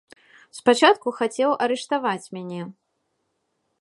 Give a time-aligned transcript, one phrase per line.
[0.59, 2.61] Спачатку хацеў арыштаваць мяне.